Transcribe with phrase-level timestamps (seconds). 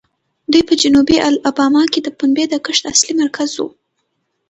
[0.51, 3.67] دوی په جنوبي الاباما کې د پنبې د کښت اصلي مرکز وو.